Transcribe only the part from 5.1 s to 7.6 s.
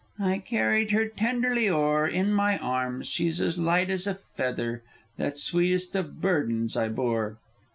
That sweetest of burdens I bore!"